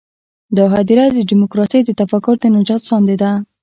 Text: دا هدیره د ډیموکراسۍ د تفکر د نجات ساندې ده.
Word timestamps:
دا 0.57 0.65
هدیره 0.73 1.05
د 1.11 1.19
ډیموکراسۍ 1.29 1.79
د 1.85 1.89
تفکر 2.01 2.35
د 2.39 2.45
نجات 2.57 2.81
ساندې 2.89 3.15
ده. 3.21 3.31